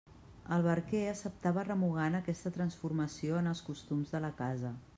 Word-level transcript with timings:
El 0.53 0.63
barquer 0.67 1.01
acceptava 1.09 1.65
remugant 1.67 2.19
aquesta 2.21 2.53
transformació 2.57 3.39
en 3.43 3.51
els 3.53 3.65
costums 3.69 4.15
de 4.17 4.23
la 4.25 4.33
casa. 4.41 4.73